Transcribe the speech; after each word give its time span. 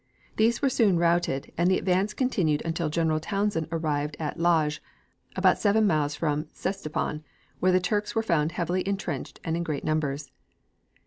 These 0.35 0.63
were 0.63 0.69
soon 0.71 0.97
routed, 0.97 1.51
and 1.59 1.69
the 1.69 1.77
advance 1.77 2.15
continued 2.15 2.63
until 2.65 2.89
General 2.89 3.19
Townshend 3.19 3.67
arrived 3.71 4.17
at 4.19 4.39
Lajj, 4.39 4.81
about 5.35 5.59
seven 5.59 5.85
miles 5.85 6.15
from 6.15 6.45
Ctesiphon, 6.55 7.21
where 7.59 7.71
the 7.71 7.79
Turks 7.79 8.15
were 8.15 8.23
found 8.23 8.53
heavily 8.53 8.81
intrenched 8.87 9.39
and 9.43 9.55
in 9.55 9.61
great 9.61 9.83
numbers. 9.83 10.31